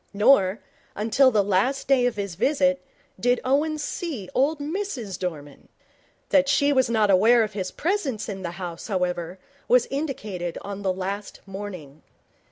Nor, 0.15 0.57
until 0.95 1.29
the 1.29 1.43
last 1.43 1.87
day 1.87 2.07
of 2.07 2.15
his 2.15 2.33
visit, 2.33 2.81
did 3.19 3.39
Owen 3.45 3.77
see 3.77 4.31
old 4.33 4.57
Mrs 4.59 5.19
Dorman. 5.19 5.69
That 6.29 6.49
she 6.49 6.73
was 6.73 6.89
not 6.89 7.11
unaware 7.11 7.43
of 7.43 7.53
his 7.53 7.69
presence 7.69 8.27
in 8.27 8.41
the 8.41 8.53
house, 8.57 8.87
however, 8.87 9.37
was 9.67 9.85
indicated 9.91 10.57
on 10.63 10.81
the 10.81 10.91
last 10.91 11.41
morning. 11.45 12.01